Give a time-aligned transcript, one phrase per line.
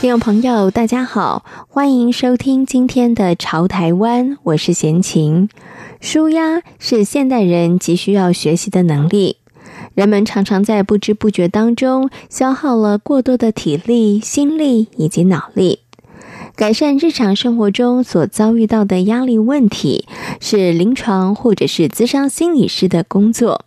[0.00, 5.48] 听众朋友，大家好，欢迎收听今天的《潮台湾》，我是闲情。
[6.00, 9.38] 舒压是现代人急需要学习的能力。
[9.96, 15.80] 人们常常在不知不觉当中消耗了过多的体力、心力以及脑力。
[16.54, 20.06] 改善日常生活中所遭遇到的压力问题，
[20.38, 23.64] 是临床或者是咨商心理师的工作。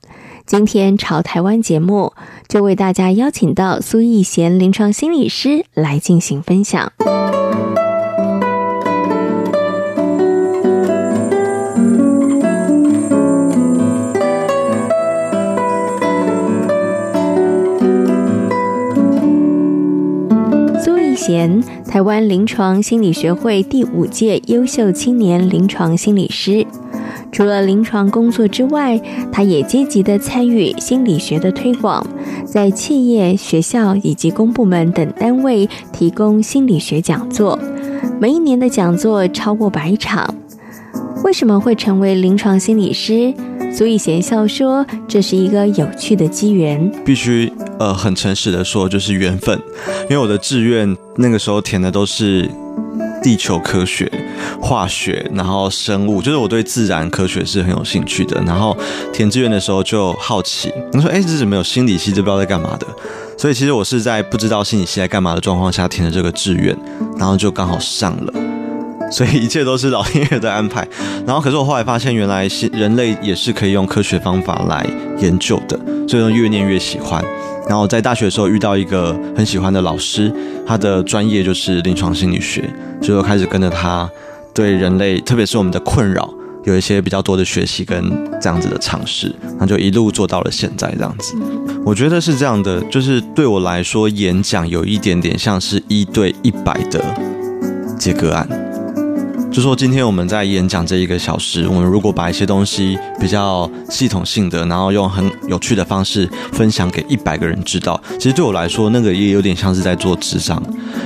[0.52, 2.12] 今天潮台湾节目
[2.50, 6.92] 就为大家邀请到苏逸贤临床心理师来进行分享。
[20.84, 26.68] 苏逸贤，台湾临床心理学会第五届优秀青年临床心理师。
[27.32, 29.00] 除了临床工作之外，
[29.32, 32.06] 他也积极地参与心理学的推广，
[32.46, 37.58] 在企业、学校以及公部门等单位提供心理学讲座，
[38.20, 40.36] 每一年的讲座超过百场。
[41.24, 43.34] 为什么会成为临床心理师？
[43.74, 49.58] 苏以贤笑说：“这是一个有趣的机缘，必须呃很诚实的说，就是缘分。
[50.10, 52.50] 因为我的志愿那个时候填的都是。”
[53.22, 54.12] 地球科学、
[54.62, 58.42] 化学，然后生物，就是我对自然科学是很有兴趣的。
[58.46, 58.76] 然后
[59.14, 62.12] 填志愿的时候就好奇，你说：“哎，这怎么有心理系？
[62.12, 62.88] 这不知道在干嘛的。”
[63.38, 66.76] 所以其实我是在不知道心理系在干嘛的状况下填的这个志愿，
[67.18, 68.34] 然后就刚好上了。
[69.12, 70.88] 所以一切都是老天爷的安排。
[71.26, 74.86] 然后可是我后来发现，原来是人类也是可以用科学方法来
[75.20, 77.24] 研究的，所以越念越喜欢。
[77.72, 80.30] 然后在大学的时候遇到一个很喜欢的老师，
[80.68, 82.70] 他的专业就是临床心理学，
[83.02, 84.10] 所以我开始跟着他，
[84.54, 86.30] 对人类，特别是我们的困扰，
[86.66, 91.34] 有一些比较多的学习跟这样子的尝试，那就一路做到了现在这样子。
[91.86, 97.02] 我觉得是这样的，就是对我来说，演讲有一点点像是一对一百的
[97.98, 98.61] 接个案。
[99.52, 110.64] 就说今天我们在演讲这一个小时，我们如果把一些东西比较系统性的，然后用很有趣的方式分享给一百个人知道，其实对我来说，那个也有点像是在做智商，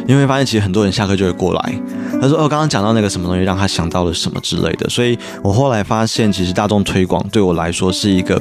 [0.07, 1.81] 因为发现其实很多人下课就会过来，
[2.21, 8.39] 他说：“哦，刚刚讲到那个什么东西，让他想到了什么之类的。”所以我后来发现，其实大众推广对我来说是一个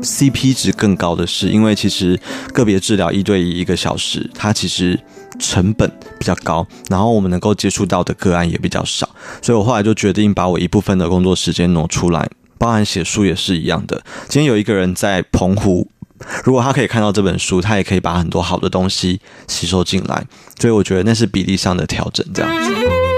[0.00, 2.18] CP 值更高的事，因为其实
[2.54, 4.98] 个别治疗一对一一个小时，它其实。
[5.38, 9.08] 成本比较高，然后我们能够接触到的个案也比较少，
[9.42, 12.28] 所以我后来就决定把我一部分的工作时间挪出来，
[12.58, 14.02] 包含写书也是一样的。
[14.28, 15.88] 今天有一个人在澎湖，
[16.44, 20.26] 如果他可以看到这本书，他也可以把很多好的东西吸收进来，
[20.58, 23.17] 所以我觉得那是比例上的调整，这样子。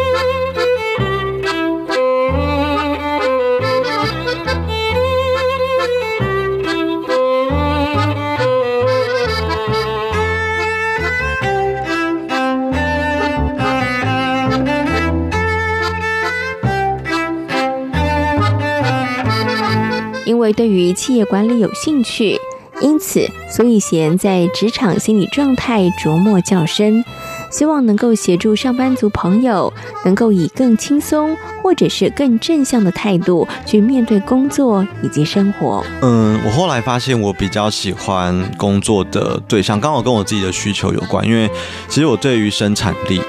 [20.52, 22.38] 对于企业管理有兴趣，
[22.80, 27.04] 因此苏以贤在职场心理状态琢磨较深，
[27.50, 29.72] 希望能够协助上班族朋友
[30.04, 35.84] 能够以更轻松或者是更正向的态度去面对工作以及生活。
[36.00, 41.50] 嗯，我后来发现我比较喜欢工作的对象刚好跟我自己的需求有关，因为
[41.88, 43.20] 其实我对于生产力。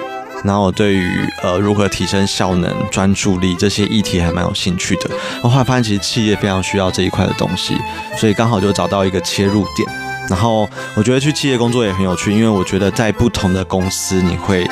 [0.44, 5.10] 然后我对于呃如何提升效能、专注力这些议题还蛮有兴趣的。
[5.44, 7.78] 我后来发现其实企业非常需要这一块的东西，
[8.18, 9.88] 所以刚好就找到一个切入点。
[10.30, 14.66] 然后我觉得去企业工作也很有趣，因为我觉得在不同的公司你会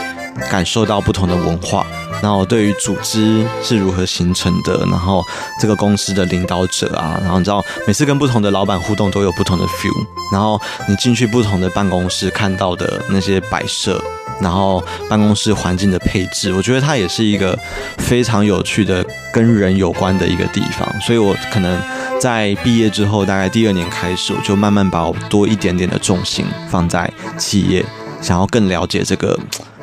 [0.50, 1.86] 感受到不同的文化。
[2.22, 5.24] 然后对于组织是如何形成的，然后
[5.60, 10.06] 这个公司的领导者啊，然后你知道每次跟不同的老板互动都有不同的 feel。
[10.32, 14.04] 然后你进去不同的办公室看到的那些摆设。
[14.42, 17.58] 然后办公室环境的配置，我觉得它也是一个
[17.98, 21.82] 非常有趣的跟人有关的一个地方，所以我可能
[22.20, 27.86] 在毕业之后，大概第二年开始，我就慢慢把我多一点点的重心放在企业，
[28.22, 29.40] 想要更了解这个。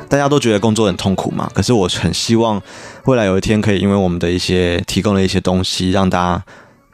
[0.09, 2.61] 大家都觉得工作很痛苦嘛，可是我很希望
[3.03, 6.41] 未来有一天可以，因为我们的一些提供了一些东西，让大家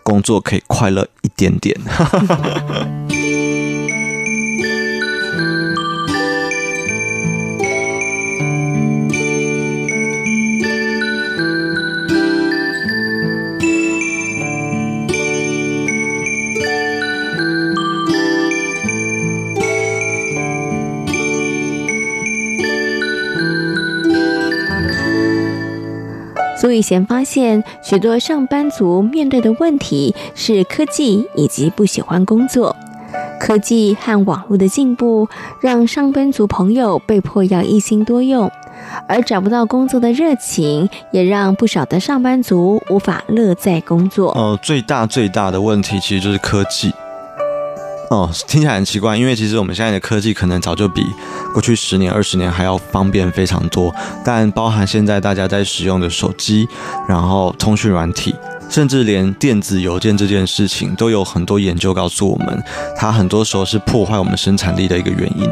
[0.01, 1.79] 工作可以快乐一点点。
[26.63, 32.73] 苏以贤发现，许多上班族面对的问题是科技以及不喜欢工作。
[33.37, 35.27] 科技和网络的进步，
[35.59, 38.49] 让上班族朋友被迫要一心多用，
[39.09, 44.31] 而找不到工作的热情，也让不少的上班族无法乐在工作。
[44.31, 46.93] 呃，最大最大的问题其实就是科技。
[48.13, 51.03] 哦，听起来很奇怪，因为其实我们现在的科技可能早就比
[51.51, 53.91] 过去十年、二十年还要方便非常多。
[54.23, 56.67] 但包含现在大家在使用的手机，
[57.07, 58.35] 然后通讯软体，
[58.69, 62.63] 甚至连电子邮件这件事情，都有很多研究告诉我们，
[62.95, 65.49] 它很多时候是破坏我们生产力的一个原因。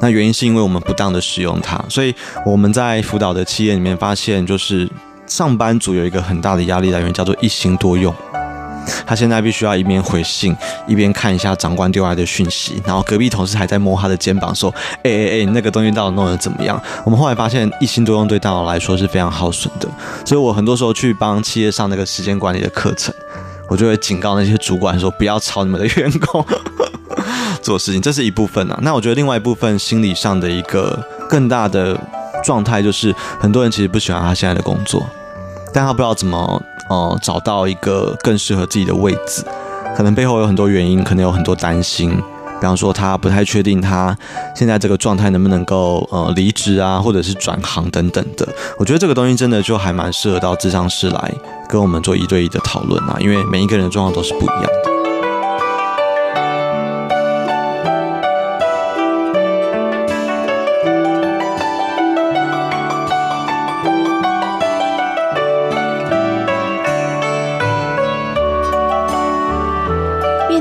[0.00, 1.80] 那原因是因为我们不当的使用它。
[1.88, 2.12] 所以
[2.44, 4.90] 我们在辅导的企业里面发现，就是
[5.28, 8.12] 上班族有一个很大的压力来源，叫做一心多用。
[9.06, 10.56] 他现在必须要一边回信，
[10.86, 14.72] 一边看一下长官丢来的讯息，然后隔壁同事还在摸他的肩膀说
[15.02, 19.88] ：“哎哎哎，那个东西到底弄得怎么样？”我们后来发现，一心多用对大脑来说是非常耗损的。
[20.24, 23.14] 所以我很多时候去帮企业上那个时间管理的课程，
[23.68, 26.44] 我就会警告那些主管说：“不要吵你们的员工
[27.62, 28.78] 做事情。”这是一部分啊。
[28.82, 30.98] 那我觉得另外一部分心理上的一个
[31.28, 31.98] 更大的
[32.44, 35.06] 状态，就是很多人其实不喜欢他现在的工作，
[35.72, 36.62] 但他不知道怎么。
[36.90, 39.42] 哦、呃，找到一个更适合自己的位置，
[39.96, 42.10] 可能背后有很多原因，可能有很多担心。
[42.60, 44.14] 比方说，他不太确定他
[44.54, 48.46] 现在这个状态能不能够呃离职啊，或者是转行等等的。
[48.78, 51.34] 我觉得这个东西真的就还蛮适合到智商室来
[51.70, 54.99] 跟我们做一对一的讨论啊，因为每一个人的状况都是不一样的。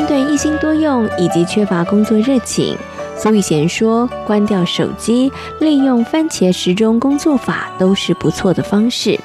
[0.09, 2.75] 对一心多用以及缺乏工作热情，
[3.15, 9.19] 苏以贤说：“关掉手机，利用番茄时钟工作法都是不错的方式。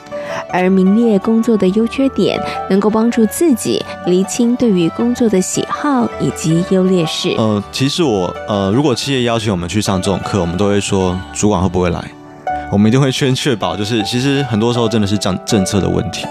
[0.52, 2.38] 而明列工作的优缺点，
[2.68, 12.04] 能够帮助自己厘清对于工作的喜好以及优劣势。”呃，其实我呃，如果企业邀请我们去上这种课，我们都会说主管会不会来？
[12.74, 16.26] 我们一定会先确保，就是其实很多时候真的是政政策的问题。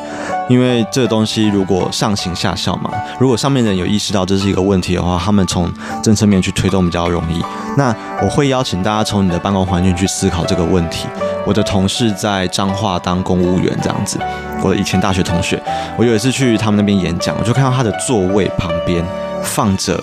[0.50, 5.72] 因为这个东西如果上行下效嘛，如果上面人有意识到这是一个问题的话，他们从
[6.04, 7.42] 政策面去推动比较容易。
[7.78, 11.08] 那我会邀请大家从你的办公环境去思考这个问题。
[11.48, 14.20] 我的同事在彰化当公务员这样子，
[14.62, 15.64] 我的以前大学同学，
[15.98, 19.02] 我有一次去他们那边演讲，我就看到他的座位旁边
[19.42, 19.98] 放着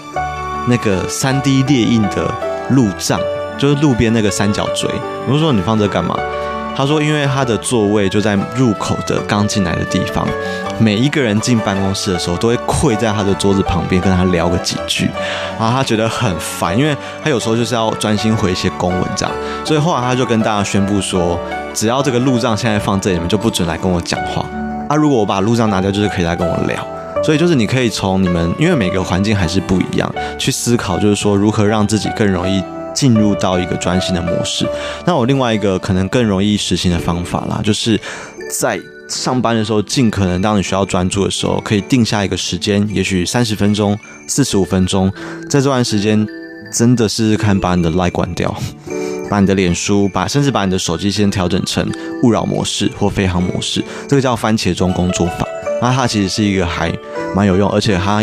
[0.66, 2.32] 那个 3D 列印的
[2.70, 3.20] 路障，
[3.60, 4.90] 就是路边那个三角锥。
[5.28, 6.16] 我就说，你放这干嘛？
[6.76, 10.26] 他说：“因为他的座位就在入口的刚进来的地方，
[10.78, 15.10] 每一个人进办公室的时候都会跪在他的桌子旁边跟他聊个几句，
[15.58, 21.38] 然后他觉得很烦，因为他有时候就是要专心回一些公文这样，所以后来他就跟大家宣布说，
[21.74, 24.46] 只要这个路障现在放这里，你们就不准来跟我讲话。
[24.88, 26.86] 啊，如果我把路障拿掉，就是可以来跟我聊。
[27.22, 32.62] 所以就是你可以从你们，因为每个环境还是不一样，去思考，就是说如何让自己更容易。”
[32.94, 34.66] 进入到一个专心的模式。
[35.06, 38.00] 那我另外一个可能更容易实行的方法啦，就是
[38.58, 45.12] 在上班的时候，尽可能当你需要专注的时候，可以定下一个时间，也许三十分钟、四十五分钟，
[45.48, 46.26] 在这段时间，
[46.72, 48.54] 真的试试看把你的 LINE 关掉，
[49.28, 51.84] 把你的脸书，把甚至把你的手机先调整成
[52.22, 55.46] 勿扰模式或飞航模式，这个叫番茄钟工作法。
[55.82, 56.92] 那它其实是一个还
[57.34, 58.22] 蛮有用，而且它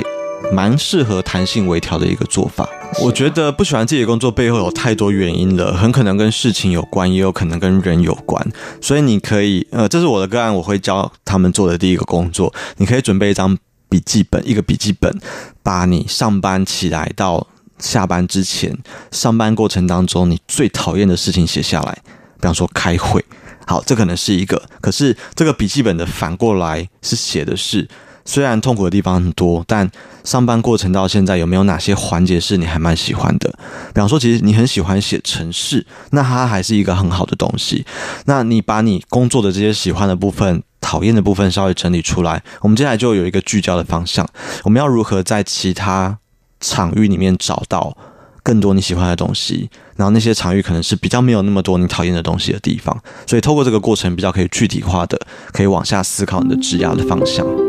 [0.51, 2.67] 蛮适合弹性微调的一个做法。
[3.03, 8.50] 我觉得不喜欢自己的工作背后有太多原因了，很可能跟事情有关，也有可能跟人有关。
[8.82, 12.53] 所以你可以，呃，这是我的个案，我会教他们做的第一个工作。
[12.77, 13.58] 你可以准备一张
[13.89, 15.20] 笔记本，一个笔记本，
[15.62, 17.46] 把你上班起来到
[17.77, 18.75] 下班之前，
[19.12, 21.91] 上班过程当中你最讨厌的事情写下来。
[22.39, 23.24] 比方说开会，
[23.65, 24.62] 好，这可能是一个。
[24.79, 27.88] 可是这个笔记本的反过来是写的是。
[28.27, 29.89] 虽然痛苦的地方很多，但
[30.25, 33.50] 上班过程到现在有没有哪些环节是你还蛮喜欢的？
[33.93, 37.86] 比方说，其实你很喜欢写程式，那它还是一个很好的东西。
[38.25, 44.27] 那你把你工作的这些喜欢的部分、讨厌的部分稍微整理出来，我们接下来就有一个聚焦的方向。
[44.65, 46.19] 我们要如何在其他
[46.60, 47.96] 场域里面找到
[48.43, 49.69] 更多你喜欢的东西？
[49.96, 53.01] 然后那些场域可能是比较没有那么多你讨厌的东西的地方。
[53.25, 55.17] 所以透过这个过程，比较可以具体化的，
[55.53, 57.66] 可以往下思考你的职涯的方向。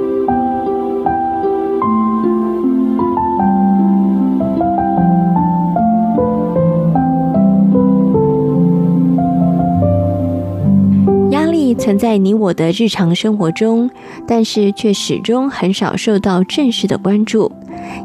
[11.88, 13.90] 存在你我的日常生活中，
[14.26, 17.50] 但是却始终很少受到正式的关注。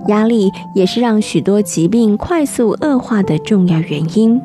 [0.08, 4.39] 压力也是让许多疾病快速恶化的重要原因。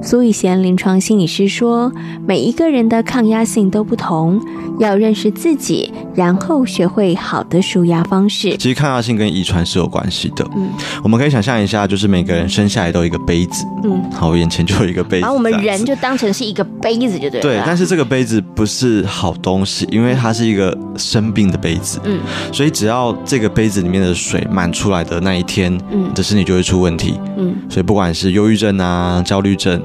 [0.00, 1.92] 苏以贤临床心理师说
[2.24, 4.40] ：“每一个人的抗压性都不同，
[4.78, 8.56] 要认识自己，然后学会好的舒压方式。
[8.56, 10.48] 其实抗压性跟遗传是有关系的。
[10.54, 10.68] 嗯，
[11.02, 13.64] 我们可以想象一下，就是每个人生下来都有一个杯子。
[13.82, 17.42] 嗯，好，我眼前就有一个杯子， 把我们人就当成是一个杯子就对了。
[17.42, 22.00] 对，但是这个杯子不是好东西，因为它是一个生病的杯子。
[22.04, 22.20] 嗯，
[22.52, 27.14] 所以只要这个杯子里面的水满出来的那一天，嗯，你的身体就会出问题。
[27.36, 29.80] 嗯，所以不管是忧郁症啊、焦虑症。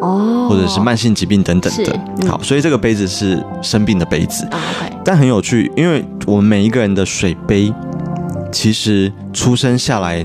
[0.00, 4.44] 哦，或者是慢性疾病等等的，嗯、好，所以这个杯子是生病的杯子。
[4.50, 7.72] 啊 okay、但很有趣，因为我们每一个人的水杯，
[8.52, 10.22] 其实出生下来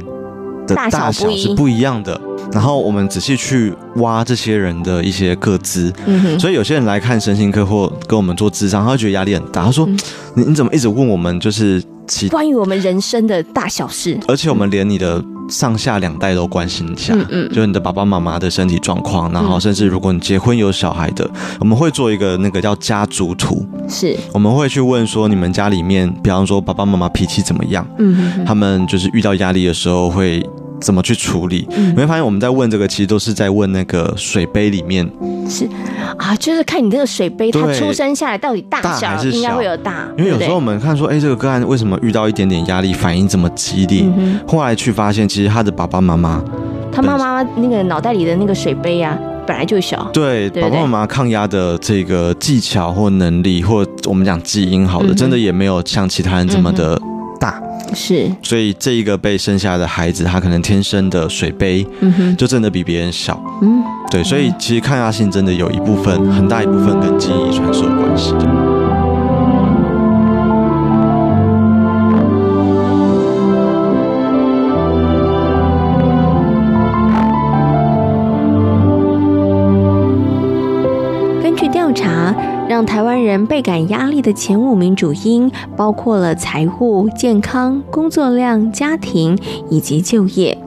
[0.68, 2.20] 的大小是不一样的。
[2.52, 9.64] 然后我们仔细去挖这些人的一些个资，嗯、所以有些人来看身心科或跟我们做智商，他会觉得压力很大。
[9.64, 10.00] 他说：“嗯、
[10.36, 14.20] 你你怎么一直问我们就是其关于我们人生的大小事？
[14.28, 21.28] 而且我们连你的。”上下两代都关心一下，嗯嗯，就是你的爸爸妈妈的身体状况，然后甚至如果你结婚有小孩的，
[21.60, 30.48] 我们会做一个那个叫家族图，是，我们会去问说你们家里面，比方说爸爸妈妈脾气怎么样，嗯他们就是遇到压力的时候会。
[30.80, 31.68] 怎么去处理？
[31.72, 35.10] 嗯、你会发现我们在问这个，其实都是在问那个水杯里面
[35.48, 35.68] 是
[36.18, 40.08] 啊，就是看你这个水杯，它出生下来到底大小还是小，应该会有大。
[40.18, 44.04] 因为有时候我们看说，哎，这个个案为什么遇到一点点压力，反应这么激烈？
[44.48, 46.42] 后来去发现，其实他的爸爸妈妈，
[46.92, 50.10] 他妈妈那个脑袋里的那个水杯啊，本来就小。
[50.14, 57.06] 对，爸爸妈妈抗压的这个技巧或能力，或我们讲基因好的，嗯、真的也没有像其他人这么的大。
[57.94, 63.82] 是，所以这一个被生下的孩子，他可能天生的水杯，嗯哼，就真的比别人小，嗯，
[64.12, 68.69] 对，所以其实抗压性真的有一部分，很大一部分跟基因遗传是有关系的。
[81.60, 82.34] 据调查
[82.70, 89.38] 让台湾人倍感压力的前五名主因，包括了财务、健康、工作量、家庭
[89.70, 90.58] 以及就业。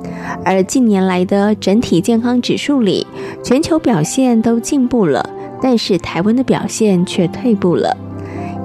[0.45, 3.07] 而近年来的整体健康指数里，
[3.43, 5.31] 全球表现都进步了，
[5.63, 7.97] 但是台湾的表现却退步了。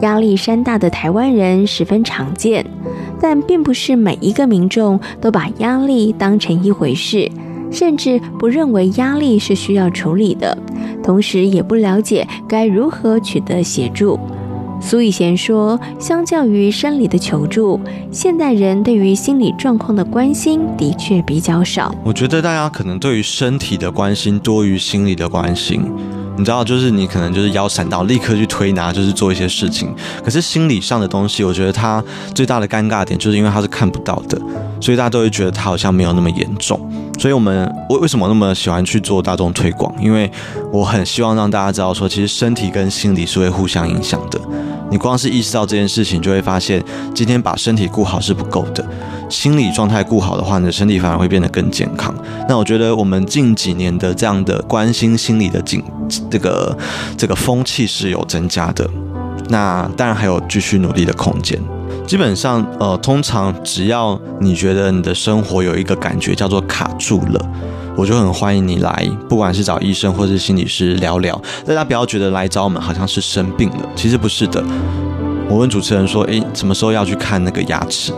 [0.02, 2.66] 压力山大的台湾人十分常见，
[3.22, 7.32] 但并不是每一个民众都把压力当成一回事。
[7.70, 10.58] 甚至不认为压力是需要处理的，
[11.08, 14.20] 同时也不了解该如何取得协助。
[14.82, 17.80] 苏以贤说，相较于生理的求助，
[18.12, 21.96] 现代人对于心理状况的关心的确比较少。
[22.04, 25.82] 我觉得大家可能对于身体的关心多于心理的关心。
[26.38, 29.94] 你知道，就是你可能就是腰闪到，立刻去推拿，就是做一些事情。
[30.24, 32.04] 可是心理上的东西，我觉得它
[32.36, 34.40] 最大的尴尬点，就是因为它是看不到的，
[34.80, 36.80] 所以大家都会觉得它好像没有那么严重。
[37.20, 39.92] 所以我们为为什么那么喜欢去做大众推广？
[40.00, 40.32] 因为
[40.72, 44.40] 我很希望让大家知道说，其实身体跟心理是会互相影响的。
[44.90, 46.82] 你光是意识到这件事情，就会发现
[47.14, 48.86] 今天把身体顾好是不够的。
[49.30, 52.14] 心理状态顾好的话，你的身体反而会变得更健康。
[52.48, 55.84] 那我觉得我们近几年的这样的关心心理的景，
[56.30, 56.78] 这个
[57.18, 58.90] 这个风气是有增加的。
[59.50, 61.60] 那当然还有继续努力的空间。
[62.06, 67.50] 基本上，呃，通常只要你觉得你的生活有一个感觉叫做卡住了，
[67.98, 71.40] 我就很欢迎你来，不管是找医生或是心理师聊聊。
[71.66, 74.64] 大家不要觉得来找我们好像是生病了，其实不是的。
[75.50, 78.14] 我问主持人说：“诶，什么时候要去看那个牙齿？”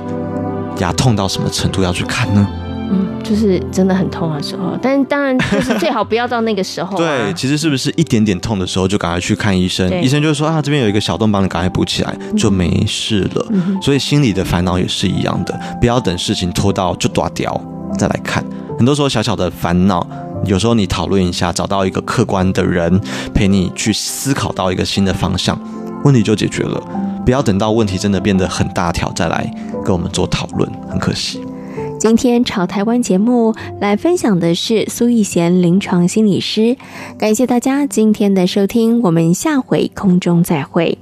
[0.79, 2.47] 牙痛到什么程度要去看呢？
[2.91, 6.97] 嗯，就是真的很痛的时候，但当然就是最好不要到那个时候、啊。
[6.97, 10.01] 对，其实是不是一点点痛的时候就赶快去看医生？
[10.01, 13.45] 医生就说啊，这边有一个小洞，帮你赶快补起来，就没事了。
[13.51, 17.61] 嗯、 所以心里的烦恼也是一样的，不要等事情拖到就断掉
[17.95, 18.43] 再来看。
[18.77, 20.03] 很多时候小小的烦恼，
[20.45, 22.99] 有时候你讨论一下，找到一个客观的人
[23.35, 25.55] 陪你去思考到一个新的方向，
[26.03, 26.81] 问题就解决了。
[27.25, 29.51] 不要等到问题真的变得很大条再来
[29.83, 31.39] 跟我们做讨论，很可惜。
[31.99, 36.77] 今天潮台湾节目来分享的是苏玉贤临床心理师，
[37.17, 40.97] 感谢大家今天的收听，我们下回空中再会。